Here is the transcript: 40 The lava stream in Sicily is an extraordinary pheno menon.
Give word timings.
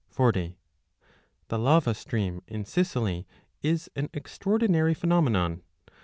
40 0.09 0.57
The 1.49 1.59
lava 1.59 1.93
stream 1.93 2.41
in 2.47 2.65
Sicily 2.65 3.27
is 3.61 3.87
an 3.95 4.09
extraordinary 4.15 4.95
pheno 4.95 5.23
menon. 5.23 5.61